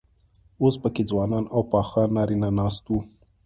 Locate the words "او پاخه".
1.53-2.03